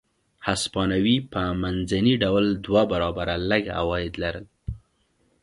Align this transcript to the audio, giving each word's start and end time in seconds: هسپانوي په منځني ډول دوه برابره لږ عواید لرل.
هسپانوي 0.47 1.17
په 1.33 1.41
منځني 1.61 2.13
ډول 2.23 2.45
دوه 2.65 2.83
برابره 2.91 3.35
لږ 3.49 3.63
عواید 3.79 4.13
لرل. 4.23 4.45